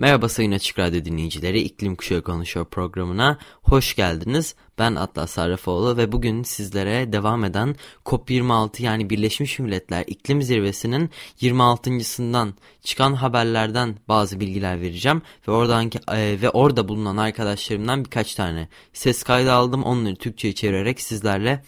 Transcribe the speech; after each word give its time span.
Merhaba 0.00 0.28
Sayın 0.28 0.52
Açık 0.52 0.78
Radyo 0.78 1.04
dinleyicileri, 1.04 1.60
İklim 1.60 1.96
Kuşağı 1.96 2.22
Konuşuyor 2.22 2.66
programına 2.66 3.38
hoş 3.62 3.96
geldiniz. 3.96 4.54
Ben 4.78 4.94
Atlas 4.94 5.30
Sarrafoğlu 5.30 5.96
ve 5.96 6.12
bugün 6.12 6.42
sizlere 6.42 7.12
devam 7.12 7.44
eden 7.44 7.76
COP26 8.04 8.82
yani 8.82 9.10
Birleşmiş 9.10 9.58
Milletler 9.58 10.04
İklim 10.06 10.42
Zirvesi'nin 10.42 11.10
26.sından 11.40 12.54
çıkan 12.82 13.12
haberlerden 13.12 13.96
bazı 14.08 14.40
bilgiler 14.40 14.80
vereceğim. 14.80 15.22
Ve 15.48 15.52
oradan 15.52 15.90
e, 16.12 16.38
ve 16.42 16.50
orada 16.50 16.88
bulunan 16.88 17.16
arkadaşlarımdan 17.16 18.04
birkaç 18.04 18.34
tane 18.34 18.68
ses 18.92 19.22
kaydı 19.22 19.52
aldım. 19.52 19.82
Onları 19.82 20.16
Türkçe'ye 20.16 20.54
çevirerek 20.54 21.00
sizlerle 21.00 21.62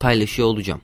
paylaşıyor 0.00 0.48
olacağım. 0.48 0.80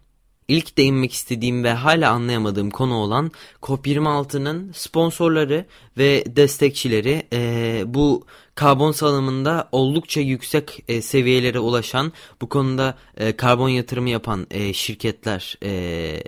İlk 0.49 0.79
değinmek 0.79 1.13
istediğim 1.13 1.65
ve 1.65 1.73
hala 1.73 2.11
anlayamadığım 2.11 2.71
konu 2.71 2.95
olan 2.95 3.31
COP26'nın 3.63 4.73
sponsorları 4.73 5.67
ve 5.99 6.25
destekçileri 6.37 7.23
e, 7.33 7.83
bu 7.87 8.27
karbon 8.55 8.93
salımında 8.93 9.69
oldukça 9.73 10.21
yüksek 10.21 10.85
e, 10.89 11.03
seviyelere 11.03 11.59
ulaşan 11.59 12.13
bu 12.41 12.49
konuda 12.49 12.99
e, 13.17 13.37
karbon 13.37 13.69
yatırımı 13.69 14.11
yapan 14.11 14.47
e, 14.51 14.73
şirketler 14.73 15.59
e, 15.63 16.23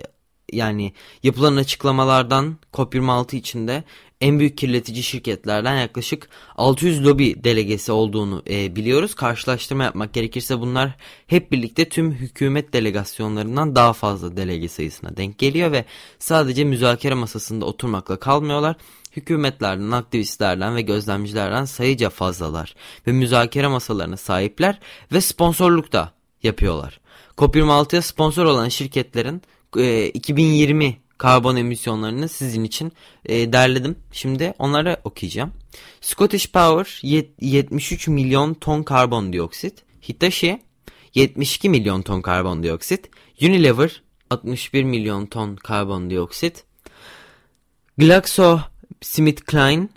yani 0.52 0.92
yapılan 1.22 1.56
açıklamalardan 1.56 2.56
COP26 2.72 3.36
içinde 3.36 3.84
en 4.20 4.38
büyük 4.38 4.58
kirletici 4.58 5.02
şirketlerden 5.02 5.80
yaklaşık 5.80 6.28
600 6.56 7.04
lobi 7.04 7.44
delegesi 7.44 7.92
olduğunu 7.92 8.42
e, 8.50 8.77
biliyoruz. 8.77 9.14
Karşılaştırma 9.14 9.84
yapmak 9.84 10.12
gerekirse 10.14 10.60
bunlar 10.60 10.96
hep 11.27 11.52
birlikte 11.52 11.88
tüm 11.88 12.12
hükümet 12.12 12.72
delegasyonlarından 12.72 13.77
daha 13.77 13.92
fazla 13.92 14.36
delege 14.36 14.68
sayısına 14.68 15.16
denk 15.16 15.38
geliyor 15.38 15.72
ve 15.72 15.84
sadece 16.18 16.64
müzakere 16.64 17.14
masasında 17.14 17.64
oturmakla 17.64 18.16
kalmıyorlar. 18.16 18.77
Hükümetlerden, 19.12 19.90
aktivistlerden 19.90 20.77
ve 20.77 20.82
gözlemcilerden 20.82 21.64
sayıca 21.64 22.10
fazlalar 22.10 22.74
ve 23.06 23.12
müzakere 23.12 23.68
masalarına 23.68 24.16
sahipler 24.16 24.80
ve 25.12 25.20
sponsorluk 25.20 25.92
da 25.92 26.12
yapıyorlar. 26.42 27.00
COP26'ya 27.36 28.02
sponsor 28.02 28.44
olan 28.44 28.68
şirketlerin 28.68 29.42
e, 29.77 30.06
2020 30.06 30.96
karbon 31.20 31.56
emisyonlarını 31.56 32.28
sizin 32.28 32.64
için 32.64 32.92
e, 33.26 33.52
derledim. 33.52 33.96
Şimdi 34.12 34.54
onları 34.58 34.96
okuyacağım. 35.04 35.52
Scottish 36.00 36.52
Power 36.52 37.00
73 37.40 38.08
milyon 38.08 38.54
ton 38.54 38.82
karbondioksit. 38.82 39.82
Hitachi 40.08 40.62
72 41.14 41.68
milyon 41.68 42.02
ton 42.02 42.22
karbondioksit. 42.22 43.10
Unilever 43.42 44.02
61 44.30 44.84
milyon 44.84 45.27
ton 45.27 45.56
karbondioksit. 45.56 46.64
GlaxoSmithKline 47.98 49.88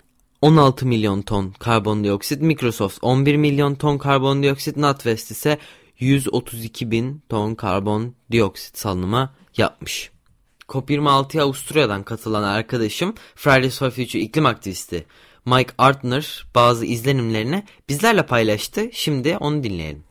16 0.42 0.86
milyon 0.86 1.22
ton 1.22 1.50
karbondioksit. 1.58 2.42
Microsoft 2.42 2.98
11 3.02 3.36
milyon 3.36 3.74
ton 3.74 3.98
karbondioksit. 3.98 4.76
NatWest 4.76 5.30
ise 5.30 5.58
132 5.98 6.90
bin 6.90 7.22
ton 7.28 7.54
karbondioksit 7.54 8.78
salınımı 8.78 9.34
yapmış. 9.56 10.13
COP26'ya 10.68 11.42
Avusturya'dan 11.42 12.02
katılan 12.02 12.42
arkadaşım 12.42 13.14
Fridays 13.34 13.78
for 13.78 13.90
Future 13.90 14.20
iklim 14.20 14.46
aktivisti 14.46 15.06
Mike 15.46 15.72
Artner 15.78 16.46
bazı 16.54 16.86
izlenimlerini 16.86 17.64
bizlerle 17.88 18.26
paylaştı. 18.26 18.90
Şimdi 18.92 19.36
onu 19.36 19.62
dinleyelim. 19.62 20.04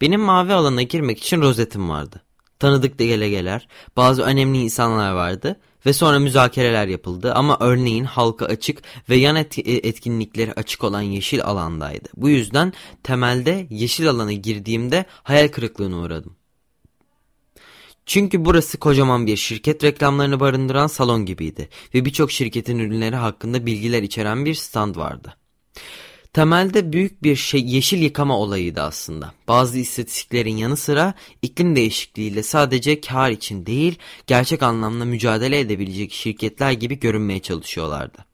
Benim 0.00 0.20
mavi 0.20 0.52
alana 0.52 0.82
girmek 0.82 1.18
için 1.18 1.42
rozetim 1.42 1.88
vardı. 1.88 2.22
Tanıdık 2.58 2.98
delegeler, 2.98 3.68
bazı 3.96 4.22
önemli 4.22 4.58
insanlar 4.58 5.12
vardı 5.12 5.60
ve 5.86 5.92
sonra 5.92 6.18
müzakereler 6.18 6.86
yapıldı 6.86 7.34
ama 7.34 7.56
örneğin 7.60 8.04
halka 8.04 8.46
açık 8.46 8.82
ve 9.10 9.16
yan 9.16 9.36
et 9.36 9.58
etkinlikleri 9.66 10.52
açık 10.52 10.84
olan 10.84 11.02
yeşil 11.02 11.44
alandaydı. 11.44 12.08
Bu 12.16 12.28
yüzden 12.28 12.72
temelde 13.02 13.66
yeşil 13.70 14.10
alana 14.10 14.32
girdiğimde 14.32 15.04
hayal 15.22 15.48
kırıklığına 15.48 15.96
uğradım. 15.96 16.36
Çünkü 18.06 18.44
burası 18.44 18.78
kocaman 18.78 19.26
bir 19.26 19.36
şirket 19.36 19.84
reklamlarını 19.84 20.40
barındıran 20.40 20.86
salon 20.86 21.26
gibiydi 21.26 21.68
ve 21.94 22.04
birçok 22.04 22.32
şirketin 22.32 22.78
ürünleri 22.78 23.16
hakkında 23.16 23.66
bilgiler 23.66 24.02
içeren 24.02 24.44
bir 24.44 24.54
stand 24.54 24.96
vardı. 24.96 25.36
Temelde 26.32 26.92
büyük 26.92 27.22
bir 27.22 27.36
şey 27.36 27.64
yeşil 27.66 28.02
yıkama 28.02 28.38
olayıydı 28.38 28.80
aslında. 28.80 29.34
Bazı 29.48 29.78
istatistiklerin 29.78 30.56
yanı 30.56 30.76
sıra 30.76 31.14
iklim 31.42 31.76
değişikliğiyle 31.76 32.42
sadece 32.42 33.00
kar 33.00 33.30
için 33.30 33.66
değil, 33.66 33.98
gerçek 34.26 34.62
anlamda 34.62 35.04
mücadele 35.04 35.60
edebilecek 35.60 36.12
şirketler 36.12 36.72
gibi 36.72 36.98
görünmeye 36.98 37.40
çalışıyorlardı. 37.40 38.24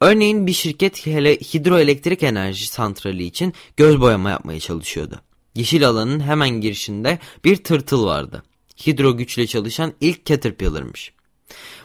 Örneğin 0.00 0.46
bir 0.46 0.52
şirket 0.52 1.06
hidroelektrik 1.06 2.22
enerji 2.22 2.66
santrali 2.66 3.24
için 3.24 3.54
göz 3.76 4.00
boyama 4.00 4.30
yapmaya 4.30 4.60
çalışıyordu. 4.60 5.20
Yeşil 5.54 5.88
alanın 5.88 6.20
hemen 6.20 6.48
girişinde 6.48 7.18
bir 7.44 7.56
tırtıl 7.56 8.04
vardı 8.06 8.42
hidro 8.86 9.16
güçle 9.16 9.46
çalışan 9.46 9.92
ilk 10.00 10.26
Caterpillar'mış. 10.26 11.12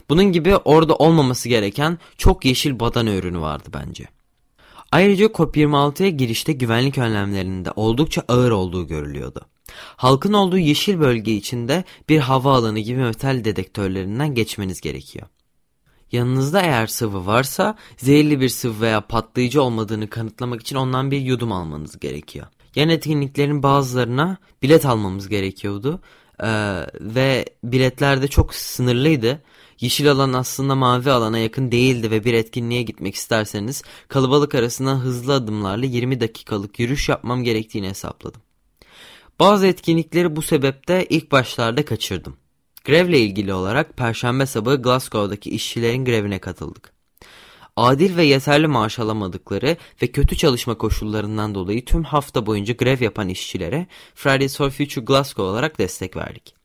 Bunun 0.09 0.23
gibi 0.23 0.55
orada 0.55 0.95
olmaması 0.95 1.49
gereken 1.49 1.99
çok 2.17 2.45
yeşil 2.45 2.79
badana 2.79 3.13
ürünü 3.13 3.39
vardı 3.39 3.69
bence. 3.73 4.05
Ayrıca 4.91 5.25
COP26'ya 5.25 6.09
girişte 6.09 6.53
güvenlik 6.53 6.97
önlemlerinde 6.97 7.71
oldukça 7.75 8.23
ağır 8.27 8.51
olduğu 8.51 8.87
görülüyordu. 8.87 9.41
Halkın 9.75 10.33
olduğu 10.33 10.57
yeşil 10.57 10.99
bölge 10.99 11.35
içinde 11.35 11.83
bir 12.09 12.19
hava 12.19 12.55
alanı 12.55 12.79
gibi 12.79 12.99
metal 12.99 13.43
dedektörlerinden 13.43 14.35
geçmeniz 14.35 14.81
gerekiyor. 14.81 15.27
Yanınızda 16.11 16.61
eğer 16.61 16.87
sıvı 16.87 17.25
varsa 17.25 17.75
zehirli 17.97 18.41
bir 18.41 18.49
sıvı 18.49 18.81
veya 18.81 19.01
patlayıcı 19.01 19.61
olmadığını 19.63 20.09
kanıtlamak 20.09 20.61
için 20.61 20.75
ondan 20.75 21.11
bir 21.11 21.19
yudum 21.19 21.51
almanız 21.51 21.99
gerekiyor. 21.99 22.47
Yan 22.75 22.89
etkinliklerin 22.89 23.63
bazılarına 23.63 24.37
bilet 24.61 24.85
almamız 24.85 25.27
gerekiyordu 25.27 26.01
ee, 26.41 26.85
ve 27.01 27.45
biletler 27.63 28.21
de 28.21 28.27
çok 28.27 28.55
sınırlıydı. 28.55 29.41
Yeşil 29.79 30.11
alan 30.11 30.33
aslında 30.33 30.75
mavi 30.75 31.11
alana 31.11 31.37
yakın 31.37 31.71
değildi 31.71 32.11
ve 32.11 32.23
bir 32.23 32.33
etkinliğe 32.33 32.81
gitmek 32.81 33.15
isterseniz 33.15 33.83
kalabalık 34.07 34.55
arasında 34.55 34.91
hızlı 34.91 35.33
adımlarla 35.33 35.85
20 35.85 36.19
dakikalık 36.19 36.79
yürüyüş 36.79 37.09
yapmam 37.09 37.43
gerektiğini 37.43 37.89
hesapladım. 37.89 38.41
Bazı 39.39 39.67
etkinlikleri 39.67 40.35
bu 40.35 40.41
sebepte 40.41 41.05
ilk 41.09 41.31
başlarda 41.31 41.85
kaçırdım. 41.85 42.37
Grevle 42.85 43.19
ilgili 43.19 43.53
olarak 43.53 43.97
Perşembe 43.97 44.45
sabahı 44.45 44.81
Glasgow'daki 44.81 45.49
işçilerin 45.49 46.05
grevine 46.05 46.39
katıldık 46.39 46.90
adil 47.81 48.17
ve 48.17 48.23
yeterli 48.23 48.67
maaş 48.67 48.99
alamadıkları 48.99 49.77
ve 50.01 50.07
kötü 50.07 50.37
çalışma 50.37 50.77
koşullarından 50.77 51.55
dolayı 51.55 51.85
tüm 51.85 52.03
hafta 52.03 52.45
boyunca 52.45 52.73
grev 52.73 53.01
yapan 53.01 53.29
işçilere 53.29 53.87
Fridays 54.15 54.57
for 54.57 54.69
Future 54.69 55.05
Glasgow 55.05 55.43
olarak 55.43 55.79
destek 55.79 56.15
verdik. 56.15 56.55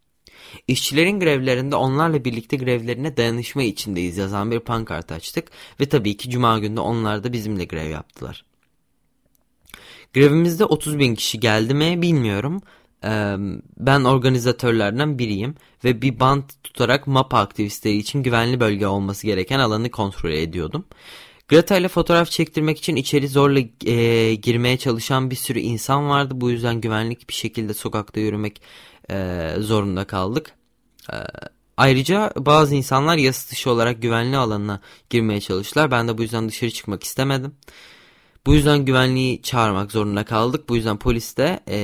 İşçilerin 0.68 1.20
grevlerinde 1.20 1.76
onlarla 1.76 2.24
birlikte 2.24 2.56
grevlerine 2.56 3.16
dayanışma 3.16 3.62
içindeyiz 3.62 4.16
yazan 4.16 4.50
bir 4.50 4.60
pankart 4.60 5.12
açtık 5.12 5.48
ve 5.80 5.86
tabii 5.86 6.16
ki 6.16 6.30
cuma 6.30 6.58
günde 6.58 6.80
onlar 6.80 7.24
da 7.24 7.32
bizimle 7.32 7.64
grev 7.64 7.90
yaptılar. 7.90 8.44
Grevimizde 10.14 10.64
30 10.64 10.98
bin 10.98 11.14
kişi 11.14 11.40
geldi 11.40 11.74
mi 11.74 12.02
bilmiyorum 12.02 12.62
ben 13.78 14.04
organizatörlerden 14.04 15.18
biriyim 15.18 15.54
ve 15.84 16.02
bir 16.02 16.20
bant 16.20 16.62
tutarak 16.64 17.06
MAPA 17.06 17.38
aktivistleri 17.38 17.96
için 17.96 18.22
güvenli 18.22 18.60
bölge 18.60 18.86
olması 18.86 19.26
gereken 19.26 19.58
alanı 19.58 19.90
kontrol 19.90 20.30
ediyordum. 20.30 20.84
Greta 21.48 21.76
ile 21.76 21.88
fotoğraf 21.88 22.30
çektirmek 22.30 22.78
için 22.78 22.96
içeri 22.96 23.28
zorla 23.28 23.60
e, 23.84 24.34
girmeye 24.34 24.78
çalışan 24.78 25.30
bir 25.30 25.36
sürü 25.36 25.58
insan 25.58 26.08
vardı. 26.08 26.34
Bu 26.36 26.50
yüzden 26.50 26.80
güvenlik 26.80 27.28
bir 27.28 27.34
şekilde 27.34 27.74
sokakta 27.74 28.20
yürümek 28.20 28.62
e, 29.10 29.50
zorunda 29.58 30.04
kaldık. 30.04 30.52
E, 31.12 31.16
ayrıca 31.76 32.32
bazı 32.36 32.74
insanlar 32.74 33.16
yasa 33.16 33.50
dışı 33.50 33.70
olarak 33.70 34.02
güvenli 34.02 34.36
alanına 34.36 34.80
girmeye 35.10 35.40
çalıştılar. 35.40 35.90
Ben 35.90 36.08
de 36.08 36.18
bu 36.18 36.22
yüzden 36.22 36.48
dışarı 36.48 36.70
çıkmak 36.70 37.02
istemedim. 37.02 37.54
Bu 38.46 38.54
yüzden 38.54 38.84
güvenliği 38.84 39.42
çağırmak 39.42 39.92
zorunda 39.92 40.24
kaldık. 40.24 40.68
Bu 40.68 40.76
yüzden 40.76 40.96
polis 40.96 41.36
de 41.36 41.60
e, 41.68 41.78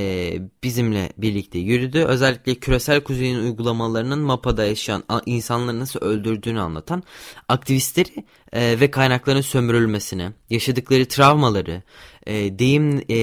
bizimle 0.63 1.09
birlikte 1.17 1.59
yürüdü. 1.59 2.03
Özellikle 2.03 2.55
küresel 2.55 3.03
kuzeyin 3.03 3.39
uygulamalarının 3.39 4.19
MAPA'da 4.19 4.65
yaşayan 4.65 5.03
insanları 5.25 5.79
nasıl 5.79 5.99
öldürdüğünü 5.99 6.59
anlatan 6.59 7.03
aktivistleri 7.49 8.25
e, 8.53 8.79
ve 8.79 8.91
kaynakların 8.91 9.41
sömürülmesini, 9.41 10.29
yaşadıkları 10.49 11.05
travmaları, 11.05 11.83
e, 12.27 12.59
deyim 12.59 13.03
e, 13.09 13.17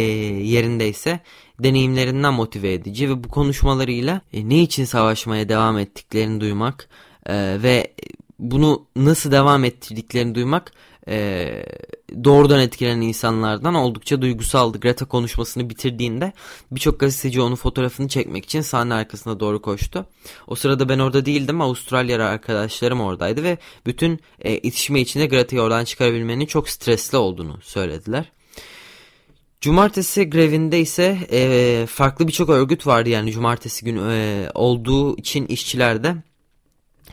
yerindeyse 0.44 1.20
deneyimlerinden 1.60 2.34
motive 2.34 2.72
edici 2.72 3.10
ve 3.10 3.25
bu 3.25 3.28
konuşmalarıyla 3.28 4.20
e, 4.32 4.48
ne 4.48 4.62
için 4.62 4.84
savaşmaya 4.84 5.48
devam 5.48 5.78
ettiklerini 5.78 6.40
duymak 6.40 6.88
e, 7.26 7.62
ve 7.62 7.94
bunu 8.38 8.87
nasıl 8.96 9.32
devam 9.32 9.64
ettirdiklerini 9.64 10.34
duymak 10.34 10.72
e, 11.08 11.49
doğrudan 12.25 12.61
etkilenen 12.61 13.00
insanlardan 13.00 13.75
oldukça 13.75 14.23
duygusaldı. 14.23 14.81
Greta 14.81 15.05
konuşmasını 15.05 15.70
bitirdiğinde 15.70 16.32
birçok 16.70 17.00
gazeteci 17.00 17.41
onun 17.41 17.55
fotoğrafını 17.55 18.08
çekmek 18.08 18.44
için 18.44 18.61
sahne 18.61 18.94
arkasına 18.94 19.41
doğru 19.41 19.62
koştu. 19.62 20.06
O 20.47 20.55
sırada 20.55 20.88
ben 20.88 20.99
orada 20.99 21.26
değildim. 21.26 21.61
Avustralyalı 21.61 22.25
arkadaşlarım 22.25 23.00
oradaydı 23.00 23.43
ve 23.43 23.58
bütün 23.87 24.20
e, 24.41 24.56
itişme 24.56 25.00
içinde 25.00 25.26
Greta'yı 25.26 25.62
oradan 25.62 25.85
çıkarabilmenin 25.85 26.47
çok 26.47 26.69
stresli 26.69 27.19
olduğunu 27.19 27.58
söylediler. 27.62 28.32
Cumartesi 29.61 30.31
grevinde 30.31 30.81
ise 30.81 31.19
e, 31.32 31.87
farklı 31.87 32.26
birçok 32.29 32.49
örgüt 32.49 32.87
vardı 32.87 33.08
yani 33.08 33.32
cumartesi 33.32 33.85
günü 33.85 34.00
e, 34.12 34.50
olduğu 34.55 35.17
için 35.17 35.47
işçiler 35.47 36.05
de 36.05 36.17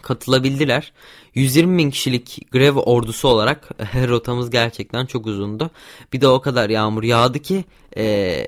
katılabildiler. 0.01 0.93
120 1.35 1.77
bin 1.77 1.91
kişilik 1.91 2.51
grev 2.51 2.75
ordusu 2.75 3.27
olarak 3.27 3.69
rotamız 4.07 4.49
gerçekten 4.49 5.05
çok 5.05 5.27
uzundu. 5.27 5.71
Bir 6.13 6.21
de 6.21 6.27
o 6.27 6.41
kadar 6.41 6.69
yağmur 6.69 7.03
yağdı 7.03 7.39
ki 7.39 7.65
e, 7.97 8.47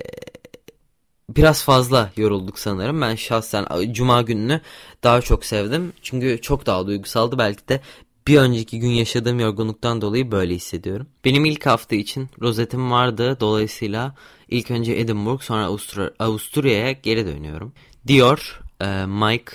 biraz 1.36 1.64
fazla 1.64 2.10
yorulduk 2.16 2.58
sanırım. 2.58 3.00
Ben 3.00 3.14
şahsen 3.14 3.66
cuma 3.92 4.22
gününü 4.22 4.60
daha 5.02 5.20
çok 5.20 5.44
sevdim. 5.44 5.92
Çünkü 6.02 6.40
çok 6.42 6.66
daha 6.66 6.86
duygusaldı. 6.86 7.38
Belki 7.38 7.68
de 7.68 7.80
bir 8.26 8.38
önceki 8.38 8.78
gün 8.78 8.88
yaşadığım 8.88 9.40
yorgunluktan 9.40 10.00
dolayı 10.00 10.30
böyle 10.30 10.54
hissediyorum. 10.54 11.06
Benim 11.24 11.44
ilk 11.44 11.66
hafta 11.66 11.96
için 11.96 12.28
rozetim 12.40 12.90
vardı. 12.90 13.36
Dolayısıyla 13.40 14.14
ilk 14.48 14.70
önce 14.70 14.92
Edinburgh 14.92 15.42
sonra 15.42 15.64
Avustur 15.64 16.08
Avusturya'ya 16.18 16.92
geri 16.92 17.26
dönüyorum. 17.26 17.72
Diyor 18.06 18.60
e, 18.80 19.06
Mike 19.06 19.52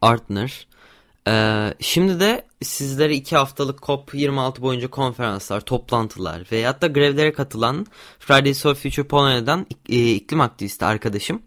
Artner. 0.00 0.66
E, 1.28 1.74
şimdi 1.80 2.20
de 2.20 2.46
sizlere 2.62 3.14
iki 3.14 3.36
haftalık 3.36 3.80
COP26 3.80 4.60
boyunca 4.60 4.90
konferanslar, 4.90 5.60
toplantılar 5.60 6.48
ve 6.52 6.66
hatta 6.66 6.86
grevlere 6.86 7.32
katılan 7.32 7.86
Fridays 8.18 8.62
for 8.62 8.74
Future 8.74 9.06
Polonya'dan 9.06 9.66
e, 9.88 10.12
iklim 10.12 10.40
aktivisti 10.40 10.84
arkadaşım 10.84 11.42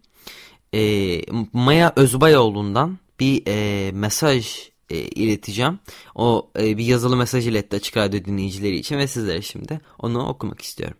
e, 0.73 1.21
Maya 1.53 1.93
Özbayoğlu'ndan 1.95 2.97
bir 3.19 3.43
e, 3.47 3.91
mesaj 3.91 4.69
e, 4.89 4.97
ileteceğim. 4.97 5.79
O 6.15 6.51
e, 6.59 6.77
bir 6.77 6.85
yazılı 6.85 7.17
mesaj 7.17 7.47
iletti 7.47 7.75
Açık 7.75 7.97
Radyo 7.97 8.25
dinleyicileri 8.25 8.75
için 8.75 8.97
ve 8.97 9.07
sizlere 9.07 9.41
şimdi 9.41 9.81
onu 9.99 10.27
okumak 10.27 10.61
istiyorum. 10.61 10.97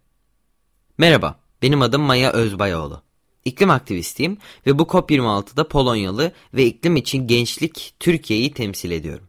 Merhaba, 0.98 1.40
benim 1.62 1.82
adım 1.82 2.02
Maya 2.02 2.32
Özbayoğlu. 2.32 3.07
İklim 3.48 3.70
aktivistiyim 3.70 4.38
ve 4.66 4.80
bu 4.80 4.84
COP26'da 4.84 5.68
Polonyalı 5.68 6.32
ve 6.54 6.66
iklim 6.66 6.96
için 6.96 7.28
gençlik 7.28 7.94
Türkiye'yi 8.00 8.54
temsil 8.54 8.92
ediyorum. 8.92 9.28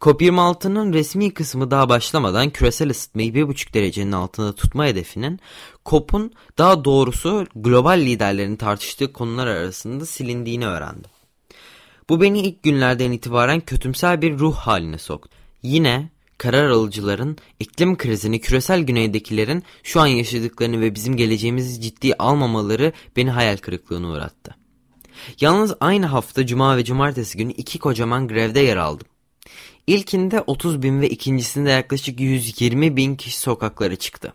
COP26'nın 0.00 0.92
resmi 0.92 1.34
kısmı 1.34 1.70
daha 1.70 1.88
başlamadan 1.88 2.50
küresel 2.50 2.90
ısıtmayı 2.90 3.32
1,5 3.32 3.74
derecenin 3.74 4.12
altında 4.12 4.54
tutma 4.54 4.86
hedefinin 4.86 5.40
COP'un 5.86 6.32
daha 6.58 6.84
doğrusu 6.84 7.46
global 7.56 7.98
liderlerin 8.00 8.56
tartıştığı 8.56 9.12
konular 9.12 9.46
arasında 9.46 10.06
silindiğini 10.06 10.66
öğrendim. 10.66 11.10
Bu 12.08 12.20
beni 12.20 12.40
ilk 12.40 12.62
günlerden 12.62 13.12
itibaren 13.12 13.60
kötümser 13.60 14.22
bir 14.22 14.38
ruh 14.38 14.56
haline 14.56 14.98
soktu. 14.98 15.36
Yine 15.62 16.10
karar 16.44 16.70
alıcıların 16.70 17.36
iklim 17.60 17.96
krizini 17.96 18.40
küresel 18.40 18.80
güneydekilerin 18.80 19.62
şu 19.82 20.00
an 20.00 20.06
yaşadıklarını 20.06 20.80
ve 20.80 20.94
bizim 20.94 21.16
geleceğimizi 21.16 21.80
ciddiye 21.80 22.14
almamaları 22.18 22.92
beni 23.16 23.30
hayal 23.30 23.56
kırıklığına 23.56 24.08
uğrattı. 24.08 24.54
Yalnız 25.40 25.74
aynı 25.80 26.06
hafta 26.06 26.46
cuma 26.46 26.76
ve 26.76 26.84
cumartesi 26.84 27.38
günü 27.38 27.52
iki 27.52 27.78
kocaman 27.78 28.28
grevde 28.28 28.60
yer 28.60 28.76
aldım. 28.76 29.06
İlkinde 29.86 30.40
30 30.40 30.82
bin 30.82 31.00
ve 31.00 31.08
ikincisinde 31.08 31.70
yaklaşık 31.70 32.20
120 32.20 32.96
bin 32.96 33.16
kişi 33.16 33.40
sokaklara 33.40 33.96
çıktı. 33.96 34.34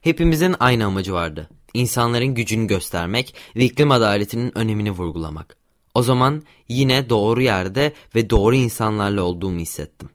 Hepimizin 0.00 0.54
aynı 0.60 0.86
amacı 0.86 1.12
vardı. 1.12 1.48
İnsanların 1.74 2.34
gücünü 2.34 2.66
göstermek 2.66 3.34
ve 3.56 3.64
iklim 3.64 3.90
adaletinin 3.90 4.58
önemini 4.58 4.90
vurgulamak. 4.90 5.56
O 5.94 6.02
zaman 6.02 6.42
yine 6.68 7.10
doğru 7.10 7.42
yerde 7.42 7.92
ve 8.14 8.30
doğru 8.30 8.54
insanlarla 8.54 9.22
olduğumu 9.22 9.60
hissettim. 9.60 10.08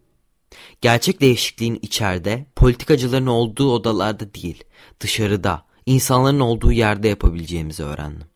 Gerçek 0.84 1.22
değişikliğin 1.22 1.80
içeride, 1.82 2.46
politikacıların 2.56 3.28
olduğu 3.28 3.72
odalarda 3.72 4.34
değil, 4.34 4.64
dışarıda, 5.00 5.66
insanların 5.86 6.40
olduğu 6.40 6.72
yerde 6.72 7.08
yapabileceğimizi 7.08 7.84
öğrendim. 7.84 8.28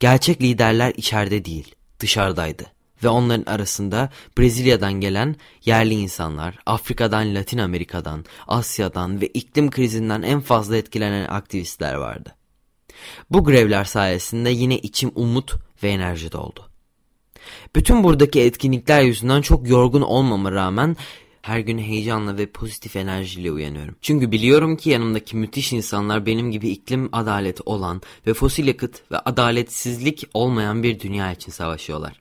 Gerçek 0.00 0.42
liderler 0.42 0.92
içeride 0.96 1.44
değil, 1.44 1.74
dışarıdaydı 2.00 2.64
ve 3.04 3.08
onların 3.08 3.52
arasında 3.52 4.10
Brezilya'dan 4.38 4.92
gelen 4.92 5.36
yerli 5.64 5.94
insanlar, 5.94 6.58
Afrika'dan, 6.66 7.34
Latin 7.34 7.58
Amerika'dan, 7.58 8.24
Asya'dan 8.46 9.20
ve 9.20 9.26
iklim 9.26 9.70
krizinden 9.70 10.22
en 10.22 10.40
fazla 10.40 10.76
etkilenen 10.76 11.26
aktivistler 11.28 11.94
vardı. 11.94 12.34
Bu 13.30 13.44
grevler 13.44 13.84
sayesinde 13.84 14.50
yine 14.50 14.78
içim 14.78 15.12
umut 15.14 15.54
ve 15.82 15.88
enerji 15.88 16.32
doldu. 16.32 16.70
Bütün 17.76 18.04
buradaki 18.04 18.40
etkinlikler 18.40 19.02
yüzünden 19.02 19.40
çok 19.42 19.68
yorgun 19.68 20.02
olmama 20.02 20.52
rağmen 20.52 20.96
her 21.44 21.58
gün 21.58 21.78
heyecanla 21.78 22.38
ve 22.38 22.46
pozitif 22.46 22.96
enerjiyle 22.96 23.52
uyanıyorum. 23.52 23.96
Çünkü 24.00 24.32
biliyorum 24.32 24.76
ki 24.76 24.90
yanımdaki 24.90 25.36
müthiş 25.36 25.72
insanlar 25.72 26.26
benim 26.26 26.50
gibi 26.50 26.68
iklim 26.68 27.08
adaleti 27.12 27.62
olan 27.66 28.02
ve 28.26 28.34
fosil 28.34 28.66
yakıt 28.66 29.12
ve 29.12 29.18
adaletsizlik 29.18 30.28
olmayan 30.34 30.82
bir 30.82 31.00
dünya 31.00 31.32
için 31.32 31.52
savaşıyorlar. 31.52 32.20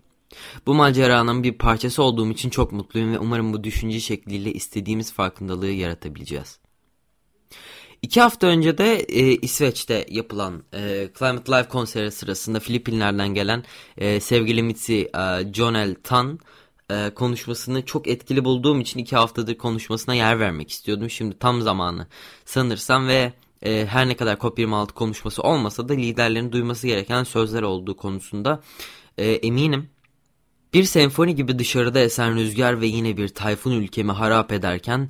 Bu 0.66 0.74
maceranın 0.74 1.44
bir 1.44 1.54
parçası 1.54 2.04
olduğum 2.04 2.32
için 2.32 2.50
çok 2.50 2.72
mutluyum 2.72 3.14
ve 3.14 3.20
umarım 3.20 3.54
bu 3.54 3.64
düşünce 3.64 4.00
şekliyle 4.00 4.54
istediğimiz 4.54 5.14
farkındalığı 5.14 5.72
yaratabileceğiz. 5.72 6.60
İki 8.02 8.22
hafta 8.22 8.48
önce 8.48 8.78
de 8.78 8.96
e, 8.96 9.36
İsveç'te 9.36 10.06
yapılan 10.10 10.64
e, 10.74 11.10
Climate 11.20 11.52
Live 11.52 11.68
konseri 11.68 12.12
sırasında 12.12 12.60
Filipinler'den 12.60 13.34
gelen 13.34 13.64
e, 13.98 14.20
sevgili 14.20 14.64
Mitzi 14.64 15.12
e, 15.16 15.54
Jonel 15.54 15.96
Tan 16.04 16.40
e, 16.92 17.10
konuşmasını 17.10 17.86
çok 17.86 18.08
etkili 18.08 18.46
bulduğum 18.46 18.82
için 18.82 19.00
iki 19.00 19.16
haftadır 19.16 19.56
konuşmasına 19.56 20.16
yer 20.16 20.40
vermek 20.40 20.72
istiyordum. 20.72 21.10
Şimdi 21.10 21.40
tam 21.40 21.62
zamanı 21.62 22.08
sanırsam 22.46 23.08
ve 23.08 23.34
e, 23.62 23.86
her 23.86 24.08
ne 24.08 24.16
kadar 24.16 24.38
COP26 24.38 24.92
konuşması 24.92 25.42
olmasa 25.42 25.90
da 25.90 25.94
liderlerin 25.94 26.52
duyması 26.52 26.88
gereken 26.88 27.24
sözler 27.24 27.62
olduğu 27.62 27.98
konusunda 27.98 28.62
e, 29.18 29.32
eminim. 29.32 29.90
Bir 30.74 30.84
senfoni 30.84 31.36
gibi 31.36 31.60
dışarıda 31.60 32.00
esen 32.00 32.36
rüzgar 32.36 32.82
ve 32.82 32.86
yine 32.88 33.18
bir 33.18 33.28
tayfun 33.28 33.72
ülkemi 33.72 34.12
harap 34.12 34.52
ederken 34.52 35.10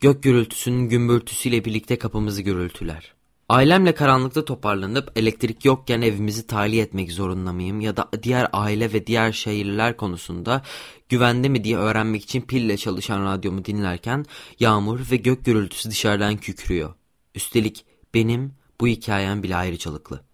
Gök 0.00 0.22
gürültüsünün 0.22 0.88
gümbürtüsüyle 0.88 1.64
birlikte 1.64 1.98
kapımızı 1.98 2.42
gürültüler. 2.42 3.14
Ailemle 3.48 3.94
karanlıkta 3.94 4.44
toparlanıp 4.44 5.12
elektrik 5.16 5.64
yokken 5.64 6.02
evimizi 6.02 6.46
tahliye 6.46 6.82
etmek 6.82 7.12
zorunda 7.12 7.52
mıyım 7.52 7.80
ya 7.80 7.96
da 7.96 8.08
diğer 8.22 8.48
aile 8.52 8.92
ve 8.92 9.06
diğer 9.06 9.32
şehirler 9.32 9.96
konusunda 9.96 10.62
güvende 11.08 11.48
mi 11.48 11.64
diye 11.64 11.76
öğrenmek 11.76 12.22
için 12.22 12.40
pille 12.40 12.76
çalışan 12.76 13.24
radyomu 13.24 13.64
dinlerken 13.64 14.24
yağmur 14.60 15.00
ve 15.10 15.16
gök 15.16 15.44
gürültüsü 15.44 15.90
dışarıdan 15.90 16.36
kükrüyor. 16.36 16.94
Üstelik 17.34 17.84
benim 18.14 18.52
bu 18.80 18.86
hikayem 18.86 19.42
bile 19.42 19.56
ayrıcalıklı. 19.56 20.24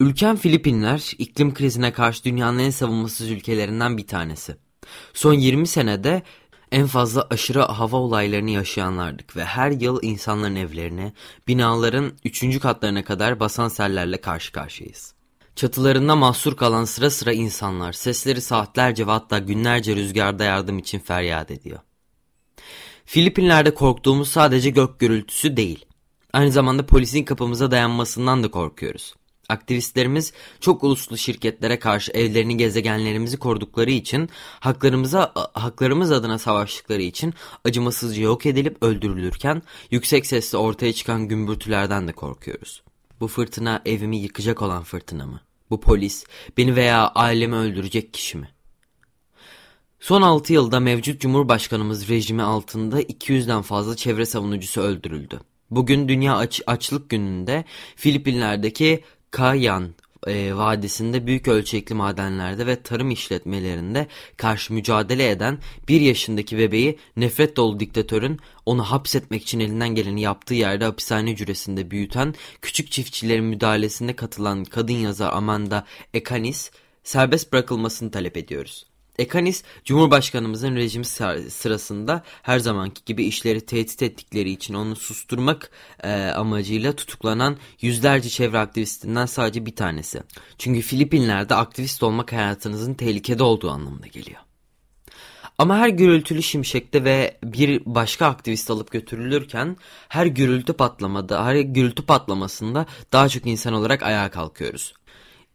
Ülkem 0.00 0.36
Filipinler 0.36 1.12
iklim 1.18 1.54
krizine 1.54 1.92
karşı 1.92 2.24
dünyanın 2.24 2.58
en 2.58 2.70
savunmasız 2.70 3.30
ülkelerinden 3.30 3.98
bir 3.98 4.06
tanesi. 4.06 4.56
Son 5.14 5.34
20 5.34 5.66
senede 5.66 6.22
en 6.72 6.86
fazla 6.86 7.26
aşırı 7.30 7.60
hava 7.60 7.96
olaylarını 7.96 8.50
yaşayanlardık 8.50 9.36
ve 9.36 9.44
her 9.44 9.70
yıl 9.70 9.98
insanların 10.02 10.56
evlerine, 10.56 11.12
binaların 11.48 12.12
üçüncü 12.24 12.60
katlarına 12.60 13.04
kadar 13.04 13.40
basan 13.40 13.68
sellerle 13.68 14.20
karşı 14.20 14.52
karşıyayız. 14.52 15.14
Çatılarında 15.56 16.16
mahsur 16.16 16.56
kalan 16.56 16.84
sıra 16.84 17.10
sıra 17.10 17.32
insanlar 17.32 17.92
sesleri 17.92 18.40
saatlerce 18.40 19.06
ve 19.06 19.10
hatta 19.10 19.38
günlerce 19.38 19.96
rüzgarda 19.96 20.44
yardım 20.44 20.78
için 20.78 20.98
feryat 20.98 21.50
ediyor. 21.50 21.78
Filipinler'de 23.04 23.74
korktuğumuz 23.74 24.28
sadece 24.28 24.70
gök 24.70 24.98
gürültüsü 24.98 25.56
değil. 25.56 25.84
Aynı 26.32 26.52
zamanda 26.52 26.86
polisin 26.86 27.24
kapımıza 27.24 27.70
dayanmasından 27.70 28.42
da 28.42 28.50
korkuyoruz. 28.50 29.14
Aktivistlerimiz 29.48 30.32
çok 30.60 30.84
uluslu 30.84 31.18
şirketlere 31.18 31.78
karşı 31.78 32.12
evlerini 32.12 32.56
gezegenlerimizi 32.56 33.36
korudukları 33.36 33.90
için 33.90 34.28
haklarımıza 34.60 35.32
haklarımız 35.54 36.12
adına 36.12 36.38
savaştıkları 36.38 37.02
için 37.02 37.34
acımasızca 37.64 38.22
yok 38.22 38.46
edilip 38.46 38.82
öldürülürken 38.82 39.62
yüksek 39.90 40.26
sesle 40.26 40.58
ortaya 40.58 40.92
çıkan 40.92 41.28
gümbürtülerden 41.28 42.08
de 42.08 42.12
korkuyoruz. 42.12 42.82
Bu 43.20 43.28
fırtına 43.28 43.82
evimi 43.86 44.16
yıkacak 44.16 44.62
olan 44.62 44.82
fırtına 44.82 45.26
mı? 45.26 45.40
Bu 45.70 45.80
polis 45.80 46.24
beni 46.56 46.76
veya 46.76 47.08
ailemi 47.08 47.56
öldürecek 47.56 48.14
kişi 48.14 48.38
mi? 48.38 48.48
Son 50.00 50.22
6 50.22 50.52
yılda 50.52 50.80
mevcut 50.80 51.20
Cumhurbaşkanımız 51.20 52.08
rejimi 52.08 52.42
altında 52.42 53.02
200'den 53.02 53.62
fazla 53.62 53.96
çevre 53.96 54.26
savunucusu 54.26 54.80
öldürüldü. 54.80 55.40
Bugün 55.70 56.08
Dünya 56.08 56.36
Aç 56.36 56.62
Açlık 56.66 57.10
Günü'nde 57.10 57.64
Filipinler'deki 57.96 59.04
Kayan 59.30 59.94
e, 60.26 60.54
Vadisi'nde 60.54 61.26
büyük 61.26 61.48
ölçekli 61.48 61.94
madenlerde 61.94 62.66
ve 62.66 62.82
tarım 62.82 63.10
işletmelerinde 63.10 64.06
karşı 64.36 64.74
mücadele 64.74 65.30
eden 65.30 65.58
bir 65.88 66.00
yaşındaki 66.00 66.58
bebeği 66.58 66.98
nefret 67.16 67.56
dolu 67.56 67.80
diktatörün 67.80 68.38
onu 68.66 68.82
hapsetmek 68.82 69.42
için 69.42 69.60
elinden 69.60 69.88
geleni 69.88 70.20
yaptığı 70.20 70.54
yerde 70.54 70.84
hapishane 70.84 71.36
cüresinde 71.36 71.90
büyüten 71.90 72.34
küçük 72.62 72.90
çiftçilerin 72.90 73.44
müdahalesinde 73.44 74.16
katılan 74.16 74.64
kadın 74.64 74.94
yazar 74.94 75.32
Amanda 75.32 75.86
Ekanis 76.14 76.70
serbest 77.04 77.52
bırakılmasını 77.52 78.10
talep 78.10 78.36
ediyoruz. 78.36 78.89
Ekanis, 79.20 79.62
Cumhurbaşkanımızın 79.84 80.76
rejim 80.76 81.04
sırasında 81.50 82.22
her 82.42 82.58
zamanki 82.58 83.04
gibi 83.06 83.24
işleri 83.24 83.60
tehdit 83.60 84.02
ettikleri 84.02 84.50
için 84.50 84.74
onu 84.74 84.96
susturmak 84.96 85.70
e, 86.02 86.12
amacıyla 86.12 86.92
tutuklanan 86.92 87.56
yüzlerce 87.80 88.28
çevre 88.28 88.58
aktivistinden 88.58 89.26
sadece 89.26 89.66
bir 89.66 89.76
tanesi. 89.76 90.22
Çünkü 90.58 90.80
Filipinler'de 90.80 91.54
aktivist 91.54 92.02
olmak 92.02 92.32
hayatınızın 92.32 92.94
tehlikede 92.94 93.42
olduğu 93.42 93.70
anlamına 93.70 94.06
geliyor. 94.06 94.40
Ama 95.58 95.78
her 95.78 95.88
gürültülü 95.88 96.42
şimşekte 96.42 97.04
ve 97.04 97.38
bir 97.44 97.82
başka 97.86 98.26
aktivist 98.26 98.70
alıp 98.70 98.90
götürülürken 98.90 99.76
her 100.08 100.26
gürültü 100.26 100.72
patlamada, 100.72 101.44
her 101.44 101.54
gürültü 101.54 102.06
patlamasında 102.06 102.86
daha 103.12 103.28
çok 103.28 103.46
insan 103.46 103.72
olarak 103.72 104.02
ayağa 104.02 104.30
kalkıyoruz. 104.30 104.94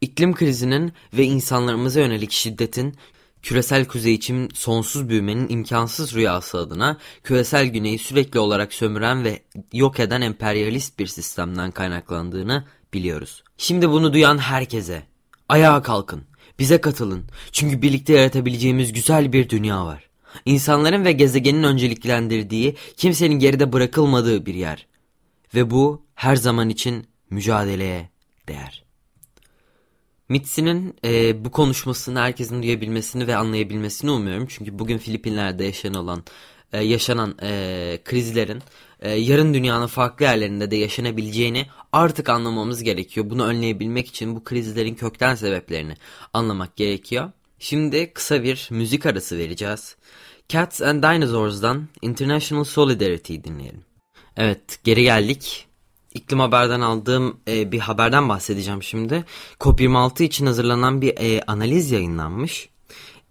İklim 0.00 0.34
krizinin 0.34 0.92
ve 1.14 1.24
insanlarımıza 1.24 2.00
yönelik 2.00 2.32
şiddetin 2.32 2.96
küresel 3.46 3.84
kuzey 3.84 4.14
için 4.14 4.48
sonsuz 4.54 5.08
büyümenin 5.08 5.48
imkansız 5.48 6.14
rüyası 6.14 6.58
adına 6.58 6.98
küresel 7.24 7.66
güneyi 7.66 7.98
sürekli 7.98 8.38
olarak 8.38 8.72
sömüren 8.72 9.24
ve 9.24 9.42
yok 9.72 10.00
eden 10.00 10.20
emperyalist 10.20 10.98
bir 10.98 11.06
sistemden 11.06 11.70
kaynaklandığını 11.70 12.64
biliyoruz. 12.94 13.44
Şimdi 13.56 13.90
bunu 13.90 14.12
duyan 14.12 14.38
herkese 14.38 15.02
ayağa 15.48 15.82
kalkın, 15.82 16.22
bize 16.58 16.80
katılın 16.80 17.24
çünkü 17.52 17.82
birlikte 17.82 18.12
yaratabileceğimiz 18.12 18.92
güzel 18.92 19.32
bir 19.32 19.48
dünya 19.48 19.86
var. 19.86 20.08
İnsanların 20.44 21.04
ve 21.04 21.12
gezegenin 21.12 21.62
önceliklendirdiği, 21.62 22.76
kimsenin 22.96 23.38
geride 23.38 23.72
bırakılmadığı 23.72 24.46
bir 24.46 24.54
yer. 24.54 24.86
Ve 25.54 25.70
bu 25.70 26.02
her 26.14 26.36
zaman 26.36 26.68
için 26.68 27.06
mücadeleye 27.30 28.10
değer. 28.48 28.85
Mitsi'nin 30.28 30.94
e, 31.04 31.44
bu 31.44 31.50
konuşmasını 31.50 32.20
herkesin 32.20 32.62
duyabilmesini 32.62 33.26
ve 33.26 33.36
anlayabilmesini 33.36 34.10
umuyorum. 34.10 34.46
Çünkü 34.46 34.78
bugün 34.78 34.98
Filipinler'de 34.98 35.64
yaşanan 35.64 36.24
e, 36.72 36.84
yaşanan 36.84 37.34
e, 37.42 37.98
krizlerin 38.04 38.62
e, 39.00 39.10
yarın 39.10 39.54
dünyanın 39.54 39.86
farklı 39.86 40.24
yerlerinde 40.24 40.70
de 40.70 40.76
yaşanabileceğini 40.76 41.66
artık 41.92 42.28
anlamamız 42.28 42.82
gerekiyor. 42.82 43.30
Bunu 43.30 43.44
önleyebilmek 43.46 44.08
için 44.08 44.36
bu 44.36 44.44
krizlerin 44.44 44.94
kökten 44.94 45.34
sebeplerini 45.34 45.94
anlamak 46.32 46.76
gerekiyor. 46.76 47.30
Şimdi 47.58 48.12
kısa 48.12 48.42
bir 48.42 48.68
müzik 48.70 49.06
arası 49.06 49.38
vereceğiz. 49.38 49.96
Cats 50.48 50.82
and 50.82 51.02
Dinosaurs'dan 51.02 51.88
International 52.02 52.64
Solidarity 52.64 53.34
dinleyelim. 53.44 53.84
Evet 54.36 54.78
geri 54.84 55.02
geldik. 55.02 55.65
İklim 56.16 56.40
Haber'den 56.40 56.80
aldığım 56.80 57.40
e, 57.48 57.72
bir 57.72 57.78
haberden 57.78 58.28
bahsedeceğim 58.28 58.82
şimdi. 58.82 59.24
COP26 59.60 60.22
için 60.22 60.46
hazırlanan 60.46 61.00
bir 61.02 61.14
e, 61.18 61.42
analiz 61.46 61.90
yayınlanmış. 61.90 62.68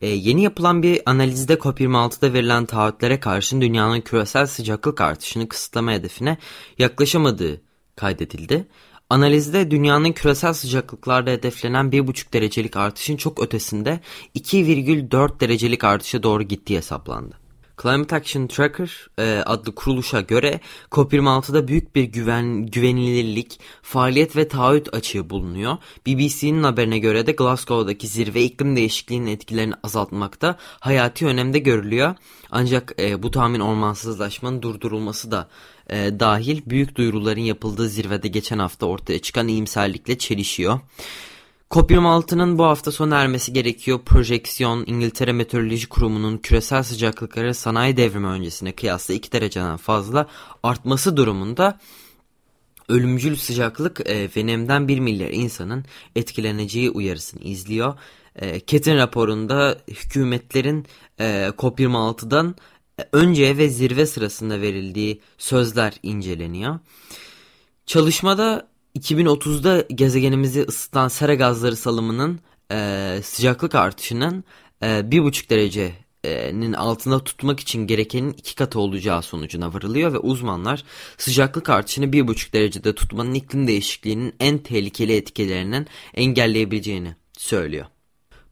E, 0.01 0.07
yeni 0.07 0.43
yapılan 0.43 0.83
bir 0.83 1.01
analizde 1.05 1.53
COP26'da 1.53 2.33
verilen 2.33 2.65
taahhütlere 2.65 3.19
karşın 3.19 3.61
dünyanın 3.61 4.01
küresel 4.01 4.47
sıcaklık 4.47 5.01
artışını 5.01 5.49
kısıtlama 5.49 5.91
hedefine 5.91 6.37
yaklaşamadığı 6.77 7.61
kaydedildi. 7.95 8.67
Analizde 9.09 9.71
dünyanın 9.71 10.11
küresel 10.11 10.53
sıcaklıklarda 10.53 11.29
hedeflenen 11.29 11.85
1,5 11.85 12.33
derecelik 12.33 12.77
artışın 12.77 13.17
çok 13.17 13.43
ötesinde 13.43 13.99
2,4 14.35 15.39
derecelik 15.39 15.83
artışa 15.83 16.23
doğru 16.23 16.43
gittiği 16.43 16.77
hesaplandı. 16.77 17.44
Climate 17.81 18.15
Action 18.15 18.47
Tracker 18.47 19.07
e, 19.19 19.43
adlı 19.45 19.75
kuruluşa 19.75 20.21
göre 20.21 20.59
COP26'da 20.91 21.67
büyük 21.67 21.95
bir 21.95 22.03
güven, 22.03 22.65
güvenilirlik, 22.65 23.59
faaliyet 23.81 24.35
ve 24.35 24.47
taahhüt 24.47 24.93
açığı 24.93 25.29
bulunuyor. 25.29 25.77
BBC'nin 26.07 26.63
haberine 26.63 26.99
göre 26.99 27.27
de 27.27 27.31
Glasgow'daki 27.31 28.07
zirve 28.07 28.43
iklim 28.43 28.75
değişikliğinin 28.75 29.27
etkilerini 29.27 29.73
azaltmakta 29.83 30.57
hayati 30.59 31.25
önemde 31.25 31.59
görülüyor. 31.59 32.15
Ancak 32.51 32.93
e, 32.99 33.23
bu 33.23 33.31
tahmin 33.31 33.59
ormansızlaşmanın 33.59 34.61
durdurulması 34.61 35.31
da 35.31 35.47
e, 35.89 36.19
dahil 36.19 36.61
büyük 36.65 36.95
duyuruların 36.95 37.41
yapıldığı 37.41 37.89
zirvede 37.89 38.27
geçen 38.27 38.59
hafta 38.59 38.85
ortaya 38.85 39.19
çıkan 39.19 39.47
iyimserlikle 39.47 40.17
çelişiyor. 40.17 40.79
COP26'nın 41.75 42.57
bu 42.57 42.63
hafta 42.63 42.91
sona 42.91 43.21
ermesi 43.21 43.53
gerekiyor. 43.53 43.99
Projeksiyon 44.05 44.83
İngiltere 44.87 45.31
Meteoroloji 45.31 45.89
Kurumu'nun 45.89 46.37
küresel 46.37 46.83
sıcaklıkları 46.83 47.53
sanayi 47.53 47.97
devrimi 47.97 48.27
öncesine 48.27 48.71
kıyasla 48.71 49.13
2 49.13 49.31
dereceden 49.31 49.77
fazla 49.77 50.27
artması 50.63 51.17
durumunda 51.17 51.79
ölümcül 52.89 53.35
sıcaklık 53.35 54.09
e, 54.09 54.29
ve 54.35 54.47
nemden 54.47 54.87
1 54.87 54.99
milyar 54.99 55.29
insanın 55.29 55.85
etkileneceği 56.15 56.89
uyarısını 56.89 57.41
izliyor. 57.41 57.93
E, 58.35 58.59
Ketin 58.59 58.95
raporunda 58.97 59.77
hükümetlerin 59.87 60.85
e, 61.19 61.51
COP26'dan 61.57 62.55
önce 63.11 63.57
ve 63.57 63.69
zirve 63.69 64.05
sırasında 64.05 64.61
verildiği 64.61 65.21
sözler 65.37 65.93
inceleniyor. 66.03 66.79
Çalışmada 67.85 68.74
2030'da 68.95 69.85
gezegenimizi 69.95 70.61
ısıtan 70.61 71.07
sera 71.07 71.35
gazları 71.35 71.75
salımının 71.75 72.39
e, 72.71 73.19
sıcaklık 73.23 73.75
artışının 73.75 74.43
e, 74.81 74.87
1,5 74.87 75.49
derecenin 75.49 76.73
altında 76.73 77.23
tutmak 77.23 77.59
için 77.59 77.87
gerekenin 77.87 78.33
iki 78.33 78.55
katı 78.55 78.79
olacağı 78.79 79.21
sonucuna 79.21 79.73
varılıyor 79.73 80.13
ve 80.13 80.17
uzmanlar 80.17 80.83
sıcaklık 81.17 81.69
artışını 81.69 82.05
1,5 82.05 82.53
derecede 82.53 82.95
tutmanın 82.95 83.33
iklim 83.33 83.67
değişikliğinin 83.67 84.33
en 84.39 84.57
tehlikeli 84.57 85.15
etkilerinin 85.15 85.87
engelleyebileceğini 86.13 87.15
söylüyor. 87.37 87.85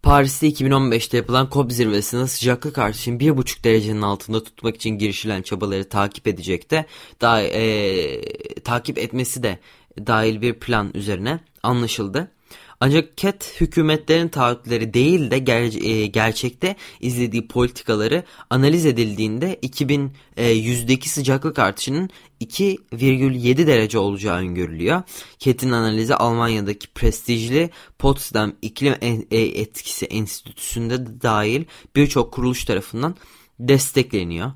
Paris'te 0.04 0.48
2015'te 0.48 1.18
yapılan 1.18 1.50
COP 1.52 1.72
zirvesinde 1.72 2.28
sıcaklık 2.28 2.78
artışını 2.78 3.18
1,5 3.18 3.64
derecenin 3.64 4.02
altında 4.02 4.44
tutmak 4.44 4.76
için 4.76 4.90
girişilen 4.90 5.42
çabaları 5.42 5.90
takip 5.90 6.28
edecek 6.28 6.72
de 6.72 6.86
daha, 7.22 7.42
e, 7.42 8.22
takip 8.60 8.98
etmesi 8.98 9.44
de 9.44 9.60
dahil 9.98 10.42
bir 10.42 10.54
plan 10.54 10.92
üzerine 10.94 11.40
anlaşıldı. 11.64 12.32
Ancak 12.80 13.18
KET 13.18 13.56
hükümetlerin 13.62 14.28
taahhütleri 14.28 14.94
değil 14.94 15.32
de 15.32 15.40
ger 15.40 15.84
e, 15.84 16.06
gerçekte 16.06 16.76
izlediği 17.00 17.48
politikaları 17.48 18.24
analiz 18.50 18.86
edildiğinde 18.86 19.60
2100'deki 19.64 21.10
sıcaklık 21.10 21.60
artışının 21.60 22.10
2,7 22.42 23.68
derece 23.68 23.98
olacağı 23.98 24.38
öngörülüyor. 24.38 25.02
KET'in 25.40 25.72
analizi 25.72 26.16
Almanya'daki 26.16 26.88
prestijli 26.88 27.70
Potsdam 28.00 28.54
İklim 28.62 28.96
e, 29.32 29.42
Etkisi 29.42 30.06
Enstitüsü'nde 30.06 31.06
de 31.06 31.22
dahil 31.22 31.66
birçok 31.96 32.34
kuruluş 32.34 32.66
tarafından 32.66 33.16
destekleniyor. 33.60 34.52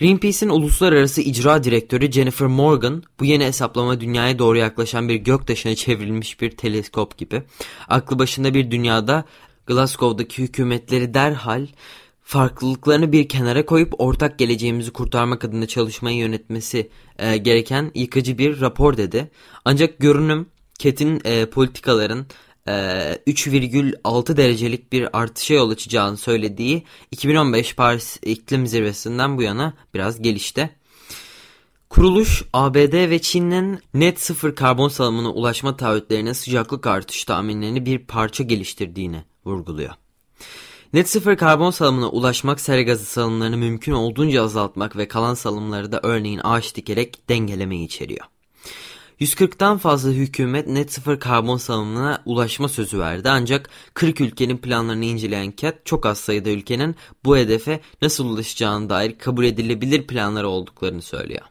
Greenpeace'in 0.00 0.50
uluslararası 0.50 1.20
icra 1.20 1.64
direktörü 1.64 2.12
Jennifer 2.12 2.48
Morgan 2.48 3.02
bu 3.20 3.24
yeni 3.24 3.44
hesaplama 3.44 4.00
dünyaya 4.00 4.38
doğru 4.38 4.58
yaklaşan 4.58 5.08
bir 5.08 5.14
göktaşına 5.14 5.74
çevrilmiş 5.74 6.40
bir 6.40 6.50
teleskop 6.50 7.18
gibi. 7.18 7.42
Aklı 7.88 8.18
başında 8.18 8.54
bir 8.54 8.70
dünyada 8.70 9.24
Glasgow'daki 9.66 10.42
hükümetleri 10.42 11.14
derhal 11.14 11.66
farklılıklarını 12.22 13.12
bir 13.12 13.28
kenara 13.28 13.66
koyup 13.66 13.94
ortak 13.98 14.38
geleceğimizi 14.38 14.90
kurtarmak 14.90 15.44
adına 15.44 15.66
çalışmayı 15.66 16.16
yönetmesi 16.16 16.90
e, 17.18 17.36
gereken 17.36 17.90
yıkıcı 17.94 18.38
bir 18.38 18.60
rapor 18.60 18.96
dedi. 18.96 19.30
Ancak 19.64 19.98
görünüm 19.98 20.46
Ket'in 20.78 21.20
e, 21.24 21.46
politikaların 21.46 22.26
3,6 22.66 24.32
ee, 24.32 24.36
derecelik 24.36 24.92
bir 24.92 25.18
artışa 25.18 25.54
yol 25.54 25.70
açacağını 25.70 26.16
söylediği 26.16 26.84
2015 27.10 27.76
Paris 27.76 28.18
İklim 28.22 28.66
Zirvesi'nden 28.66 29.38
bu 29.38 29.42
yana 29.42 29.74
biraz 29.94 30.22
gelişti. 30.22 30.70
Kuruluş 31.90 32.42
ABD 32.52 33.10
ve 33.10 33.18
Çin'in 33.18 33.78
net 33.94 34.20
sıfır 34.20 34.54
karbon 34.54 34.88
salımına 34.88 35.30
ulaşma 35.30 35.76
taahhütlerine 35.76 36.34
sıcaklık 36.34 36.86
artış 36.86 37.24
tahminlerini 37.24 37.86
bir 37.86 37.98
parça 37.98 38.44
geliştirdiğini 38.44 39.24
vurguluyor. 39.46 39.90
Net 40.92 41.08
sıfır 41.08 41.36
karbon 41.36 41.70
salımına 41.70 42.08
ulaşmak 42.08 42.60
sera 42.60 42.82
gazı 42.82 43.04
salımlarını 43.04 43.56
mümkün 43.56 43.92
olduğunca 43.92 44.44
azaltmak 44.44 44.96
ve 44.96 45.08
kalan 45.08 45.34
salımları 45.34 45.92
da 45.92 46.00
örneğin 46.02 46.40
ağaç 46.44 46.74
dikerek 46.74 47.28
dengelemeyi 47.28 47.86
içeriyor. 47.86 48.26
140'tan 49.20 49.78
fazla 49.78 50.10
hükümet 50.10 50.66
net 50.66 50.92
sıfır 50.92 51.20
karbon 51.20 51.56
salımına 51.56 52.22
ulaşma 52.24 52.68
sözü 52.68 52.98
verdi 52.98 53.30
ancak 53.30 53.70
40 53.94 54.20
ülkenin 54.20 54.58
planlarını 54.58 55.04
inceleyen 55.04 55.54
CAT 55.56 55.86
çok 55.86 56.06
az 56.06 56.18
sayıda 56.18 56.50
ülkenin 56.50 56.96
bu 57.24 57.36
hedefe 57.36 57.80
nasıl 58.02 58.26
ulaşacağına 58.26 58.88
dair 58.88 59.18
kabul 59.18 59.44
edilebilir 59.44 60.06
planları 60.06 60.48
olduklarını 60.48 61.02
söylüyor. 61.02 61.42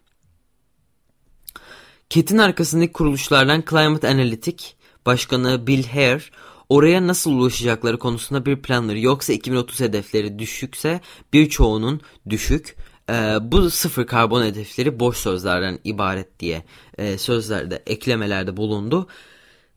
CAT'in 2.10 2.38
arkasındaki 2.38 2.94
kuruluşlardan 2.94 3.64
Climate 3.70 4.10
Analytic 4.10 4.64
Başkanı 5.06 5.68
Bill 5.68 5.84
Hare 5.84 6.22
oraya 6.70 7.08
nasıl 7.08 7.32
ulaşacakları 7.32 8.00
konusunda 8.00 8.46
bir 8.46 8.62
planları 8.62 9.00
yoksa 9.00 9.34
2030 9.34 9.80
hedefleri 9.80 10.40
düşükse 10.40 11.02
birçoğunun 11.34 12.02
düşük 12.30 12.76
e, 13.10 13.38
bu 13.51 13.70
sıfır 13.70 14.08
karbon 14.08 14.44
hedefleri 14.44 15.00
boş 15.00 15.18
sözlerden 15.18 15.80
ibaret 15.84 16.39
diye 16.39 16.63
e, 16.98 17.18
sözlerde 17.18 17.84
eklemelerde 17.86 18.58
bulundu. 18.58 19.08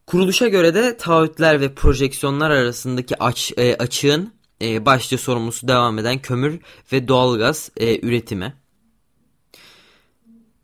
Kuruluşa 0.06 0.48
göre 0.48 0.74
de 0.74 0.96
taahhütler 0.96 1.60
ve 1.60 1.74
projeksiyonlar 1.74 2.50
arasındaki 2.50 3.22
aç, 3.22 3.52
e, 3.56 3.76
açığın 3.76 4.32
e, 4.62 4.86
başlıca 4.86 5.18
sorumlusu 5.18 5.68
devam 5.68 5.98
eden 5.98 6.18
kömür 6.18 6.60
ve 6.92 7.08
doğalgaz 7.08 7.70
e, 7.76 8.06
üretimi. 8.06 8.54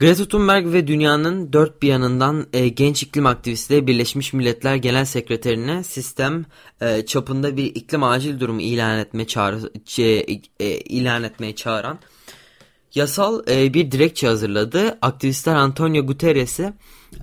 Greta 0.00 0.28
Thunberg 0.28 0.72
ve 0.72 0.86
dünyanın 0.86 1.52
dört 1.52 1.82
bir 1.82 1.88
yanından 1.88 2.46
e, 2.52 2.68
genç 2.68 3.02
iklim 3.02 3.26
aktivisti 3.26 3.86
Birleşmiş 3.86 4.32
Milletler 4.32 4.76
Genel 4.76 5.04
Sekreterine 5.04 5.84
sistem 5.84 6.44
e, 6.80 7.06
çapında 7.06 7.56
bir 7.56 7.64
iklim 7.64 8.02
acil 8.02 8.40
durumu 8.40 8.60
ilan 8.60 8.98
etme 8.98 9.26
çağrı, 9.26 9.72
e, 9.98 10.04
e, 10.60 10.78
ilan 10.78 11.24
etmeye 11.24 11.54
çağıran 11.56 11.98
yasal 12.98 13.42
e, 13.50 13.74
bir 13.74 13.90
dilekçe 13.90 14.26
hazırladı. 14.26 14.98
Aktivistler 15.02 15.54
Antonio 15.54 16.06
Guterres'i 16.06 16.72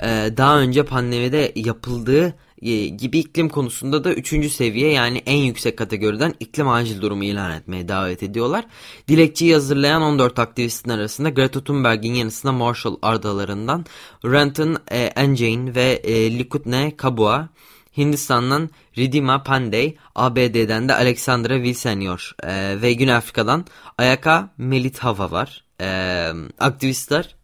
e, 0.01 0.07
daha 0.37 0.59
önce 0.59 0.83
pandemide 0.83 1.51
yapıldığı 1.55 2.35
e, 2.61 2.87
gibi 2.87 3.19
iklim 3.19 3.49
konusunda 3.49 4.03
da 4.03 4.13
3. 4.13 4.51
seviye 4.51 4.91
yani 4.91 5.21
en 5.25 5.37
yüksek 5.37 5.77
kategoriden 5.77 6.33
iklim 6.39 6.67
acil 6.69 7.01
durumu 7.01 7.23
ilan 7.23 7.51
etmeye 7.51 7.87
davet 7.87 8.23
ediyorlar. 8.23 8.65
Dilekçeyi 9.07 9.53
hazırlayan 9.53 10.01
14 10.01 10.39
aktivistin 10.39 10.89
arasında 10.89 11.29
Greta 11.29 11.63
Thunberg'in 11.63 12.13
yanısında 12.13 12.51
Marshall 12.51 12.95
adalarından 13.01 13.85
Renton 14.25 14.77
e, 14.91 14.97
Enjane 14.99 15.75
ve 15.75 16.01
e, 16.03 16.39
Likutne 16.39 16.93
Kabua, 16.97 17.49
Hindistan'dan 17.97 18.69
Ridima 18.97 19.43
Pandey, 19.43 19.97
ABD'den 20.15 20.89
de 20.89 20.93
Alexandra 20.93 21.61
Vilsenior 21.61 22.35
e, 22.43 22.81
ve 22.81 22.93
Güney 22.93 23.15
Afrika'dan 23.15 23.65
Ayaka 23.97 24.49
Melithava 24.57 25.31
var. 25.31 25.64
E, 25.81 26.29
aktivistler 26.59 27.35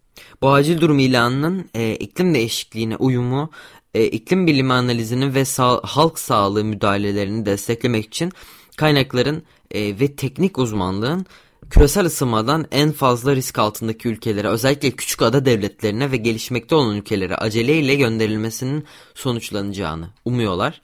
bu 0.41 0.49
acil 0.49 0.81
durum 0.81 0.99
ilanının 0.99 1.69
e, 1.73 1.95
iklim 1.95 2.33
değişikliğine 2.33 2.95
uyumu 2.95 3.51
e, 3.93 4.05
iklim 4.05 4.47
bilimi 4.47 4.73
analizini 4.73 5.33
ve 5.33 5.45
sağ, 5.45 5.79
halk 5.83 6.19
sağlığı 6.19 6.65
müdahalelerini 6.65 7.45
desteklemek 7.45 8.05
için 8.05 8.31
kaynakların 8.77 9.43
e, 9.71 9.99
ve 9.99 10.15
teknik 10.15 10.57
uzmanlığın 10.57 11.25
küresel 11.69 12.05
ısınmadan 12.05 12.65
en 12.71 12.91
fazla 12.91 13.35
risk 13.35 13.59
altındaki 13.59 14.09
ülkelere 14.09 14.47
özellikle 14.47 14.91
küçük 14.91 15.21
ada 15.21 15.45
devletlerine 15.45 16.11
ve 16.11 16.17
gelişmekte 16.17 16.75
olan 16.75 16.95
ülkelere 16.95 17.35
aceleyle 17.35 17.95
gönderilmesinin 17.95 18.85
sonuçlanacağını 19.15 20.09
umuyorlar. 20.25 20.81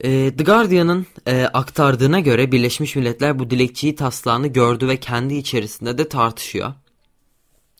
E, 0.00 0.36
The 0.36 0.44
Guardian'ın 0.44 1.06
e, 1.26 1.44
aktardığına 1.44 2.20
göre 2.20 2.52
Birleşmiş 2.52 2.96
Milletler 2.96 3.38
bu 3.38 3.50
dilekçeyi 3.50 3.94
taslağını 3.94 4.46
gördü 4.46 4.88
ve 4.88 4.96
kendi 4.96 5.34
içerisinde 5.34 5.98
de 5.98 6.08
tartışıyor. 6.08 6.72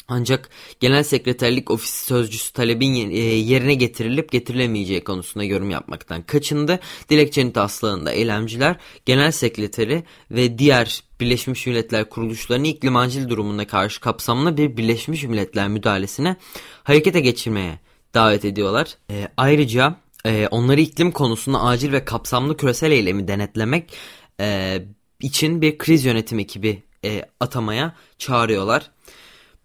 Ancak 0.09 0.49
Genel 0.81 1.03
Sekreterlik 1.03 1.71
Ofisi 1.71 2.05
Sözcüsü 2.05 2.53
talebin 2.53 3.11
e, 3.11 3.19
yerine 3.19 3.75
getirilip 3.75 4.33
getirilemeyeceği 4.33 5.05
konusunda 5.05 5.45
yorum 5.45 5.71
yapmaktan 5.71 6.23
kaçındı. 6.23 6.81
Dilekçenin 7.11 7.51
taslağında 7.51 8.13
eylemciler 8.13 8.77
Genel 9.07 9.31
Sekreteri 9.31 10.05
ve 10.31 10.59
diğer 10.59 11.03
Birleşmiş 11.21 11.67
Milletler 11.67 12.09
kuruluşlarını 12.09 12.67
iklim 12.67 12.97
acil 12.97 13.29
durumuna 13.29 13.67
karşı 13.67 14.01
kapsamlı 14.01 14.57
bir 14.57 14.77
Birleşmiş 14.77 15.25
Milletler 15.25 15.69
müdahalesine 15.69 16.37
harekete 16.85 17.21
geçirmeye 17.21 17.79
davet 18.15 18.45
ediyorlar. 18.45 18.97
E, 19.11 19.29
ayrıca 19.37 19.97
e, 20.27 20.49
onları 20.51 20.81
iklim 20.81 21.11
konusunda 21.13 21.63
acil 21.63 21.93
ve 21.93 22.05
kapsamlı 22.05 22.57
küresel 22.57 22.91
eylemi 22.91 23.29
denetlemek 23.29 23.93
e, 24.41 24.79
için 25.21 25.63
bir 25.63 25.79
kriz 25.79 26.05
yönetim 26.05 26.39
ekibi 26.39 26.83
e, 27.05 27.23
atamaya 27.41 27.97
çağırıyorlar. 28.19 28.91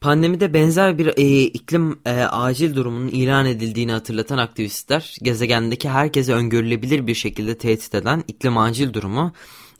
Pandemide 0.01 0.53
benzer 0.53 0.97
bir 0.97 1.07
e, 1.17 1.43
iklim 1.43 1.99
e, 2.05 2.11
acil 2.21 2.75
durumunun 2.75 3.07
ilan 3.07 3.45
edildiğini 3.45 3.91
hatırlatan 3.91 4.37
aktivistler, 4.37 5.15
gezegendeki 5.21 5.89
herkese 5.89 6.33
öngörülebilir 6.33 7.07
bir 7.07 7.15
şekilde 7.15 7.57
tehdit 7.57 7.95
eden 7.95 8.23
iklim 8.27 8.57
acil 8.57 8.93
durumu, 8.93 9.33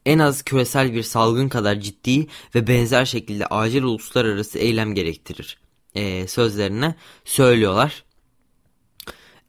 en 0.05 0.19
az 0.19 0.43
küresel 0.43 0.93
bir 0.93 1.03
salgın 1.03 1.49
kadar 1.49 1.79
ciddi 1.79 2.27
ve 2.55 2.67
benzer 2.67 3.05
şekilde 3.05 3.45
acil 3.45 3.83
uluslararası 3.83 4.59
eylem 4.59 4.95
gerektirir 4.95 5.57
e, 5.95 6.27
sözlerine 6.27 6.95
söylüyorlar. 7.25 8.03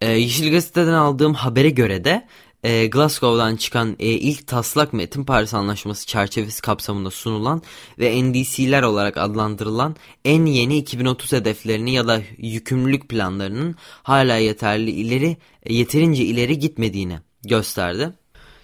E, 0.02 0.10
Yeşil 0.10 0.52
Gazete'den 0.52 0.92
aldığım 0.92 1.34
habere 1.34 1.70
göre 1.70 2.04
de 2.04 2.26
e, 2.64 2.86
Glasgow'dan 2.86 3.56
çıkan 3.56 3.96
e, 3.98 4.06
ilk 4.06 4.46
taslak 4.46 4.92
metin 4.92 5.24
Paris 5.24 5.54
Anlaşması 5.54 6.06
çerçevesi 6.06 6.62
kapsamında 6.62 7.10
sunulan 7.10 7.62
ve 7.98 8.24
NDC'ler 8.24 8.82
olarak 8.82 9.16
adlandırılan 9.16 9.96
en 10.24 10.46
yeni 10.46 10.76
2030 10.78 11.32
hedeflerini 11.32 11.92
ya 11.92 12.08
da 12.08 12.20
yükümlülük 12.38 13.08
planlarının 13.08 13.76
hala 14.02 14.36
yeterli 14.36 14.90
ileri 14.90 15.36
yeterince 15.68 16.24
ileri 16.24 16.58
gitmediğini 16.58 17.18
gösterdi. 17.44 18.12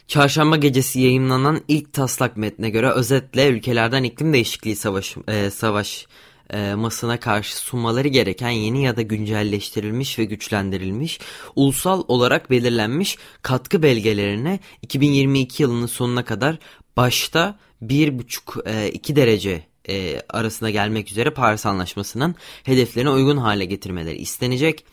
Çarşamba 0.09 0.57
gecesi 0.57 1.01
yayınlanan 1.01 1.61
ilk 1.69 1.93
taslak 1.93 2.37
metne 2.37 2.71
göre 2.71 2.91
özetle 2.91 3.49
ülkelerden 3.49 4.03
iklim 4.03 4.33
değişikliği 4.33 4.77
savaş, 4.77 5.17
e, 5.29 5.51
savaş 5.51 6.07
e, 6.53 6.75
masına 6.75 7.21
karşı 7.21 7.57
sunmaları 7.57 8.09
gereken 8.09 8.51
yeni 8.51 8.85
ya 8.85 8.97
da 8.97 9.03
güncelleştirilmiş 9.03 10.19
ve 10.19 10.25
güçlendirilmiş, 10.25 11.21
ulusal 11.57 12.05
olarak 12.09 12.51
belirlenmiş 12.51 13.19
katkı 13.43 13.83
belgelerine 13.83 14.61
2022 14.83 15.63
yılının 15.63 15.87
sonuna 15.87 16.25
kadar 16.25 16.59
başta 16.97 17.59
1,5-2 17.83 19.13
e, 19.13 19.17
derece 19.17 19.67
e, 19.89 20.23
arasında 20.29 20.71
gelmek 20.71 21.11
üzere 21.11 21.31
Paris 21.31 21.67
Anlaşması'nın 21.67 22.35
hedeflerine 22.63 23.11
uygun 23.11 23.37
hale 23.37 23.65
getirmeleri 23.65 24.19
istenecek. 24.19 24.85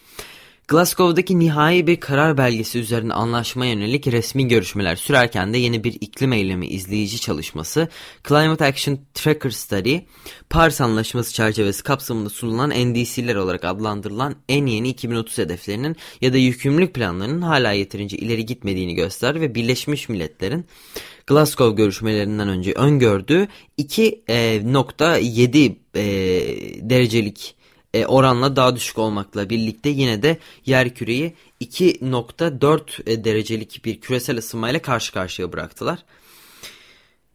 Glasgow'daki 0.67 1.39
nihai 1.39 1.88
bir 1.88 1.99
karar 1.99 2.38
belgesi 2.38 2.80
üzerine 2.80 3.13
anlaşmaya 3.13 3.71
yönelik 3.73 4.08
resmi 4.08 4.47
görüşmeler 4.47 4.95
sürerken 4.95 5.54
de 5.54 5.58
yeni 5.58 5.84
bir 5.84 5.93
iklim 6.01 6.34
eylemi 6.34 6.67
izleyici 6.67 7.19
çalışması 7.19 7.88
Climate 8.28 8.65
Action 8.65 8.99
Tracker 9.13 9.49
Study, 9.49 9.97
Paris 10.49 10.82
Anlaşması 10.82 11.34
çerçevesi 11.34 11.84
kapsamında 11.84 12.30
sunulan 12.30 12.69
NDC'ler 12.69 13.36
olarak 13.36 13.65
adlandırılan 13.65 14.36
en 14.49 14.65
yeni 14.65 14.89
2030 14.89 15.38
hedeflerinin 15.38 15.95
ya 16.21 16.34
da 16.34 16.38
yükümlülük 16.38 16.93
planlarının 16.93 17.41
hala 17.41 17.71
yeterince 17.71 18.17
ileri 18.17 18.45
gitmediğini 18.45 18.95
göster 18.95 19.41
ve 19.41 19.56
Birleşmiş 19.56 20.10
Milletler'in 20.10 20.65
Glasgow 21.28 21.75
görüşmelerinden 21.84 22.47
önce 22.47 22.73
öngördüğü 22.73 23.47
2.7 23.80 25.75
e, 25.95 26.01
e, 26.01 26.89
derecelik 26.89 27.56
e, 27.95 28.05
oranla 28.05 28.55
daha 28.55 28.75
düşük 28.75 28.97
olmakla 28.97 29.49
birlikte 29.49 29.89
yine 29.89 30.23
de 30.23 30.38
yer 30.65 30.95
küreyi 30.95 31.34
2.4 31.62 33.10
e, 33.10 33.23
derecelik 33.23 33.86
bir 33.86 34.01
küresel 34.01 34.38
ısınmayla 34.38 34.81
karşı 34.81 35.13
karşıya 35.13 35.53
bıraktılar. 35.53 35.99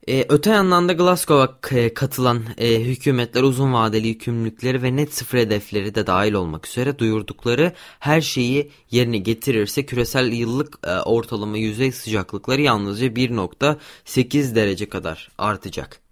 E, 0.09 0.27
öte 0.29 0.51
yandan 0.51 0.89
da 0.89 0.93
Glasgow'a 0.93 1.79
e, 1.79 1.95
katılan 1.95 2.43
e, 2.59 2.81
hükümetler 2.81 3.43
uzun 3.43 3.73
vadeli 3.73 4.09
yükümlülükleri 4.09 4.83
ve 4.83 4.97
net 4.97 5.15
sıfır 5.15 5.39
hedefleri 5.39 5.95
de 5.95 6.07
dahil 6.07 6.33
olmak 6.33 6.67
üzere 6.67 6.99
duyurdukları 6.99 7.73
her 7.99 8.21
şeyi 8.21 8.71
yerine 8.91 9.19
getirirse 9.19 9.87
küresel 9.87 10.33
yıllık 10.33 10.79
e, 10.87 10.91
ortalama 10.91 11.57
yüzey 11.57 11.93
sıcaklıkları 11.93 12.63
yalnızca 12.63 13.07
1.8 13.07 14.55
derece 14.55 14.89
kadar 14.89 15.31
artacak. 15.39 16.10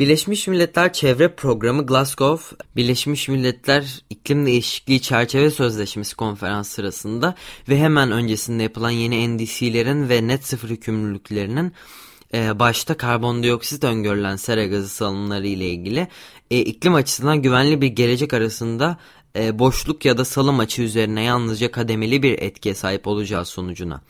Birleşmiş 0.00 0.48
Milletler 0.48 0.92
Çevre 0.92 1.28
Programı 1.34 1.86
Glasgow, 1.86 2.56
Birleşmiş 2.76 3.28
Milletler 3.28 4.02
İklim 4.10 4.46
Değişikliği 4.46 5.02
Çerçeve 5.02 5.50
Sözleşmesi 5.50 6.16
konferans 6.16 6.68
sırasında 6.68 7.34
ve 7.68 7.78
hemen 7.78 8.12
öncesinde 8.12 8.62
yapılan 8.62 8.90
yeni 8.90 9.36
NDC'lerin 9.36 10.08
ve 10.08 10.26
net 10.26 10.46
sıfır 10.46 10.70
yükümlülüklerinin 10.70 11.72
e, 12.34 12.58
başta 12.58 12.96
karbondioksit 12.96 13.84
öngörülen 13.84 14.36
sera 14.36 14.66
gazı 14.66 14.88
salımları 14.88 15.46
ile 15.46 15.70
ilgili 15.70 16.08
e, 16.50 16.58
iklim 16.58 16.94
açısından 16.94 17.42
güvenli 17.42 17.80
bir 17.80 17.88
gelecek 17.88 18.34
arasında 18.34 18.98
e, 19.36 19.58
boşluk 19.58 20.04
ya 20.04 20.18
da 20.18 20.24
salım 20.24 20.58
açı 20.60 20.82
üzerine 20.82 21.22
yalnızca 21.22 21.70
kademeli 21.70 22.22
bir 22.22 22.38
etkiye 22.38 22.74
sahip 22.74 23.06
olacağı 23.06 23.44
sonucuna 23.44 24.00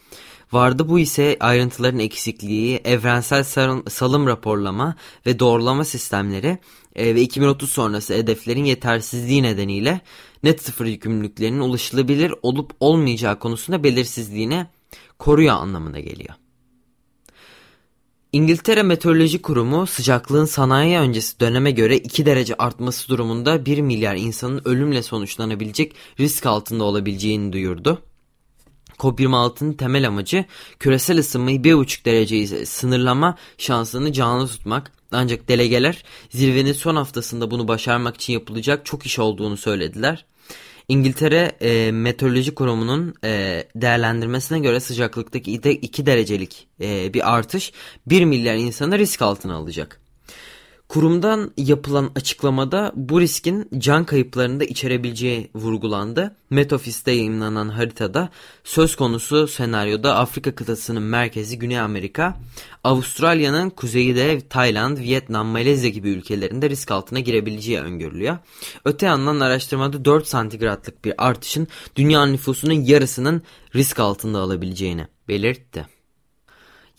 Vardı 0.53 0.89
bu 0.89 0.99
ise 0.99 1.37
ayrıntıların 1.41 1.99
eksikliği, 1.99 2.81
evrensel 2.85 3.45
salım 3.89 4.27
raporlama 4.27 4.97
ve 5.27 5.39
doğrulama 5.39 5.85
sistemleri 5.85 6.59
e, 6.97 7.15
ve 7.15 7.23
2030 7.23 7.71
sonrası 7.71 8.15
hedeflerin 8.15 8.65
yetersizliği 8.65 9.43
nedeniyle 9.43 10.01
net 10.43 10.63
sıfır 10.63 10.87
yükümlülüklerinin 10.87 11.61
ulaşılabilir 11.61 12.35
olup 12.43 12.73
olmayacağı 12.81 13.39
konusunda 13.39 13.85
belirsizliğine 13.85 14.67
koruyor 15.19 15.55
anlamına 15.55 16.01
geliyor. 16.01 16.35
İngiltere 18.33 18.83
Meteoroloji 18.83 19.43
Kurumu 19.43 19.87
sıcaklığın 19.87 20.45
sanayi 20.45 20.99
öncesi 20.99 21.41
döneme 21.41 21.71
göre 21.71 21.97
2 21.97 22.27
derece 22.27 22.55
artması 22.55 23.09
durumunda 23.09 23.67
1 23.67 23.81
milyar 23.81 24.17
insanın 24.17 24.63
ölümle 24.65 25.03
sonuçlanabilecek 25.03 25.95
risk 26.21 26.47
altında 26.47 26.85
olabileceğini 26.85 27.53
duyurdu. 27.53 28.03
COP26'nın 28.99 29.73
temel 29.73 30.07
amacı 30.07 30.45
küresel 30.79 31.19
ısınmayı 31.19 31.59
1,5 31.59 32.05
dereceyi 32.05 32.67
sınırlama 32.67 33.37
şansını 33.59 34.13
canlı 34.13 34.49
tutmak. 34.49 34.93
Ancak 35.13 35.49
delegeler 35.49 36.05
zirvenin 36.31 36.73
son 36.73 36.97
haftasında 36.97 37.51
bunu 37.51 37.69
başarmak 37.69 38.17
için 38.17 38.33
yapılacak 38.33 38.87
çok 38.87 39.07
iş 39.07 39.19
olduğunu 39.19 39.57
söylediler. 39.57 40.25
İngiltere 40.89 41.53
e, 41.61 41.93
Meteoroloji 41.93 42.55
Kurumu'nun 42.55 43.15
e, 43.25 43.65
değerlendirmesine 43.75 44.59
göre 44.59 44.81
sıcaklıktaki 44.81 45.53
2 45.53 46.07
derecelik 46.07 46.69
e, 46.81 47.15
bir 47.15 47.35
artış 47.37 47.73
1 48.07 48.25
milyar 48.25 48.55
insanı 48.55 48.99
risk 48.99 49.23
altına 49.23 49.55
alacak. 49.55 50.08
Kurumdan 50.89 51.53
yapılan 51.57 52.11
açıklamada 52.17 52.93
bu 52.97 53.21
riskin 53.21 53.69
can 53.79 54.05
kayıplarını 54.05 54.61
da 54.61 54.65
içerebileceği 54.65 55.51
vurgulandı. 55.55 56.37
Metofis'te 56.51 57.13
yayınlanan 57.13 57.69
haritada 57.69 58.29
söz 58.65 58.97
konusu 58.97 59.49
senaryoda 59.49 60.17
Afrika 60.17 60.55
kıtasının 60.55 61.03
merkezi 61.03 61.59
Güney 61.59 61.81
Amerika, 61.81 62.37
Avustralya'nın 62.85 63.71
kuzeyi 63.71 64.17
de 64.17 64.49
Tayland, 64.49 64.99
Vietnam, 64.99 65.47
Malezya 65.47 65.91
gibi 65.91 66.09
ülkelerinde 66.09 66.71
risk 66.71 66.91
altına 66.91 67.21
girebileceği 67.21 67.81
öngörülüyor. 67.81 68.39
Öte 68.85 69.07
yandan 69.07 69.41
araştırmada 69.41 70.05
4 70.05 70.27
santigratlık 70.27 71.05
bir 71.05 71.15
artışın 71.19 71.69
dünya 71.97 72.27
nüfusunun 72.27 72.73
yarısının 72.85 73.43
risk 73.75 74.01
altında 74.01 74.39
alabileceğini 74.39 75.07
belirtti. 75.29 75.87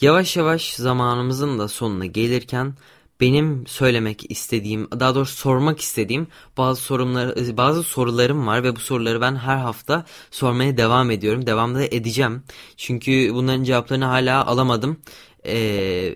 Yavaş 0.02 0.38
yavaş 0.38 0.74
zamanımızın 0.74 1.60
da 1.60 1.68
sonuna 1.68 2.06
gelirken 2.06 2.74
benim 3.22 3.68
söylemek 3.68 4.32
istediğim, 4.32 4.88
daha 4.92 5.16
doğrusu 5.16 5.36
sormak 5.36 5.80
istediğim 5.82 6.28
bazı 6.58 6.82
sorunlar, 6.82 7.58
bazı 7.58 7.84
sorularım 7.84 8.48
var 8.48 8.64
ve 8.64 8.76
bu 8.76 8.80
soruları 8.80 9.22
ben 9.22 9.36
her 9.36 9.58
hafta 9.58 10.06
sormaya 10.32 10.78
devam 10.78 11.12
ediyorum. 11.12 11.46
Devam 11.46 11.76
da 11.76 11.84
edeceğim. 11.84 12.44
Çünkü 12.78 13.34
bunların 13.34 13.64
cevaplarını 13.64 14.06
hala 14.06 14.46
alamadım. 14.46 15.00
Ee, 15.46 16.16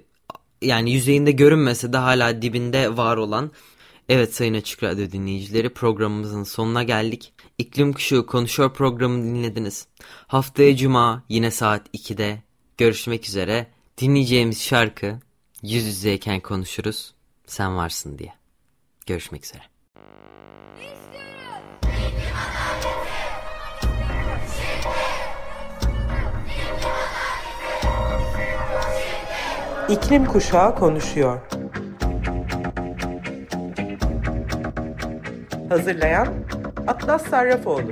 yani 0.61 0.91
yüzeyinde 0.91 1.31
görünmese 1.31 1.93
de 1.93 1.97
hala 1.97 2.41
dibinde 2.41 2.97
var 2.97 3.17
olan 3.17 3.51
Evet 4.09 4.35
Sayın 4.35 4.53
Açık 4.53 4.83
Radyo 4.83 5.11
dinleyicileri 5.11 5.69
programımızın 5.69 6.43
sonuna 6.43 6.83
geldik. 6.83 7.33
İklim 7.57 7.93
Kuşu 7.93 8.25
Konuşuyor 8.25 8.73
programını 8.73 9.23
dinlediniz. 9.23 9.87
Haftaya 10.27 10.75
Cuma 10.77 11.23
yine 11.29 11.51
saat 11.51 11.87
2'de 11.95 12.43
görüşmek 12.77 13.27
üzere. 13.27 13.67
Dinleyeceğimiz 13.97 14.61
şarkı 14.63 15.19
Yüz 15.63 15.85
yüzeyken 15.85 16.39
konuşuruz. 16.39 17.13
Sen 17.45 17.77
varsın 17.77 18.17
diye. 18.17 18.33
Görüşmek 19.05 19.45
üzere. 19.45 19.61
İklim 29.89 30.25
Kuşağı 30.25 30.75
konuşuyor. 30.75 31.39
Hazırlayan 35.69 36.27
Atlas 36.87 37.29
Sarrafoğlu. 37.29 37.91